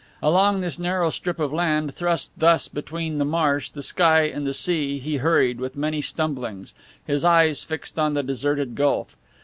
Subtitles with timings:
[0.23, 4.51] Along this narrow strip of land thrust thus between the marsh, the sky and the
[4.55, 6.73] sea, he hurried, with many stumblings,
[7.05, 9.15] his eyes fixed on the deserted gulf.